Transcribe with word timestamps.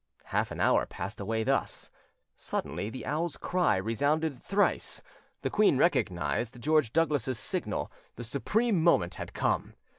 Half 0.23 0.49
an 0.49 0.59
hour 0.59 0.87
passed 0.87 1.19
away 1.19 1.43
thus; 1.43 1.91
suddenly 2.35 2.89
the 2.89 3.05
owl's 3.05 3.37
cry 3.37 3.75
resounded 3.77 4.41
thrice, 4.41 5.03
the 5.43 5.51
queen 5.51 5.77
recognised 5.77 6.59
George 6.59 6.91
Douglas's 6.91 7.37
signal: 7.37 7.91
the 8.15 8.23
supreme 8.23 8.81
moment 8.83 9.13
had 9.13 9.35
come. 9.35 9.75